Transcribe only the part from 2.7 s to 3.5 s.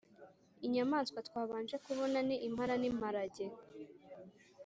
n’imparage